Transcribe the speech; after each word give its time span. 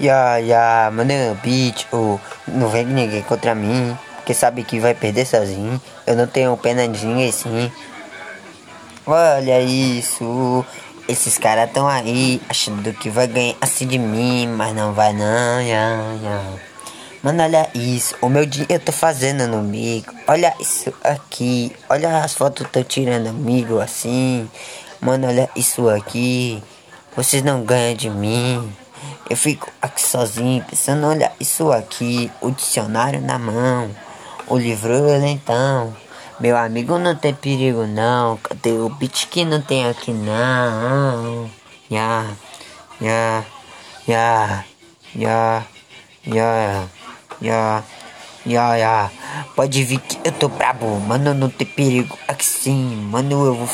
Ya, 0.00 0.38
ya, 0.38 0.90
mano, 0.92 1.34
bitch, 1.42 1.86
oh, 1.92 2.18
não 2.46 2.68
vem 2.68 2.86
ninguém 2.86 3.22
contra 3.22 3.52
mim, 3.52 3.98
porque 4.16 4.32
sabe 4.32 4.62
que 4.62 4.78
vai 4.78 4.94
perder 4.94 5.26
sozinho. 5.26 5.80
Eu 6.06 6.14
não 6.14 6.26
tenho 6.26 6.56
pena 6.56 6.86
de 6.86 7.04
ninguém 7.04 7.32
sim. 7.32 7.72
Olha 9.04 9.60
isso, 9.60 10.64
esses 11.08 11.36
caras 11.38 11.72
tão 11.72 11.88
aí 11.88 12.40
achando 12.48 12.92
que 12.92 13.10
vai 13.10 13.26
ganhar 13.26 13.56
assim 13.60 13.86
de 13.88 13.98
mim, 13.98 14.46
mas 14.46 14.72
não 14.72 14.92
vai 14.92 15.12
não, 15.12 15.60
ya, 15.62 16.14
ya. 16.22 16.42
Mano, 17.20 17.42
olha 17.42 17.68
isso, 17.74 18.14
o 18.22 18.28
meu 18.28 18.46
dia 18.46 18.66
eu 18.68 18.78
tô 18.78 18.92
fazendo 18.92 19.48
no 19.48 19.60
mico. 19.60 20.14
Olha 20.28 20.54
isso 20.60 20.94
aqui, 21.02 21.74
olha 21.88 22.22
as 22.22 22.34
fotos 22.34 22.66
que 22.68 22.78
eu 22.78 22.84
tô 22.84 22.88
tirando 22.88 23.26
amigo 23.26 23.80
assim. 23.80 24.48
Mano, 25.00 25.26
olha 25.26 25.50
isso 25.56 25.88
aqui. 25.88 26.62
Vocês 27.16 27.42
não 27.42 27.64
ganham 27.64 27.96
de 27.96 28.08
mim. 28.08 28.72
Eu 29.28 29.36
fico 29.36 29.70
sozinho, 30.08 30.64
pensando, 30.64 31.06
olha 31.06 31.30
isso 31.38 31.70
aqui, 31.70 32.32
o 32.40 32.50
dicionário 32.50 33.20
na 33.20 33.38
mão, 33.38 33.90
o 34.46 34.56
livro 34.56 34.94
lentão. 35.18 35.94
Meu 36.40 36.56
amigo 36.56 36.98
não 36.98 37.14
tem 37.14 37.34
perigo 37.34 37.86
não, 37.86 38.36
cadê 38.38 38.70
o 38.70 38.88
beat 38.88 39.26
que 39.28 39.44
não 39.44 39.60
tem 39.60 39.86
aqui 39.86 40.12
não? 40.12 41.50
Ya, 41.90 42.26
ya, 43.00 43.44
ya, 44.06 44.64
ya, 45.14 45.66
ya, 46.24 46.88
ya, 47.40 47.84
ya, 48.46 48.76
ya. 48.76 49.10
Pode 49.56 49.82
vir 49.82 50.00
que 50.00 50.18
eu 50.24 50.32
tô 50.32 50.48
brabo, 50.48 50.98
mano, 51.00 51.34
não 51.34 51.50
tem 51.50 51.66
perigo 51.66 52.16
aqui 52.26 52.46
sim, 52.46 52.96
mano, 53.10 53.44
eu 53.44 53.54
vou. 53.54 53.68